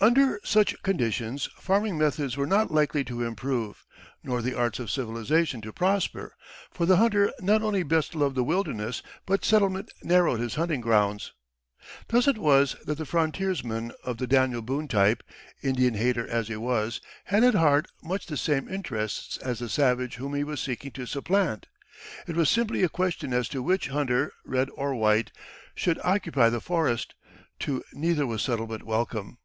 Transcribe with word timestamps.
Under 0.00 0.38
such 0.44 0.80
conditions 0.84 1.48
farming 1.56 1.98
methods 1.98 2.36
were 2.36 2.46
not 2.46 2.70
likely 2.70 3.02
to 3.02 3.24
improve, 3.24 3.84
nor 4.22 4.40
the 4.42 4.54
arts 4.54 4.78
of 4.78 4.92
civilization 4.92 5.60
to 5.62 5.72
prosper; 5.72 6.36
for 6.70 6.86
the 6.86 6.98
hunter 6.98 7.32
not 7.40 7.62
only 7.62 7.82
best 7.82 8.14
loved 8.14 8.36
the 8.36 8.44
wilderness, 8.44 9.02
but 9.26 9.44
settlement 9.44 9.90
narrowed 10.04 10.38
his 10.38 10.54
hunting 10.54 10.80
grounds. 10.80 11.32
Thus 12.06 12.28
it 12.28 12.38
was 12.38 12.76
that 12.84 12.96
the 12.96 13.04
frontiersman 13.04 13.90
of 14.04 14.18
the 14.18 14.28
Daniel 14.28 14.62
Boone 14.62 14.86
type, 14.86 15.24
Indian 15.64 15.94
hater 15.94 16.28
as 16.28 16.46
he 16.46 16.54
was, 16.54 17.00
had 17.24 17.42
at 17.42 17.56
heart 17.56 17.86
much 18.00 18.26
the 18.26 18.36
same 18.36 18.68
interests 18.68 19.36
as 19.38 19.58
the 19.58 19.68
savage 19.68 20.14
whom 20.14 20.32
he 20.32 20.44
was 20.44 20.60
seeking 20.60 20.92
to 20.92 21.06
supplant. 21.06 21.66
It 22.28 22.36
was 22.36 22.48
simply 22.48 22.84
a 22.84 22.88
question 22.88 23.34
as 23.34 23.48
to 23.48 23.64
which 23.64 23.88
hunter, 23.88 24.30
red 24.44 24.68
or 24.76 24.94
white, 24.94 25.32
should 25.74 25.98
occupy 26.04 26.50
the 26.50 26.60
forest; 26.60 27.14
to 27.58 27.82
neither 27.92 28.28
was 28.28 28.42
settlement 28.42 28.84
welcome. 28.84 29.38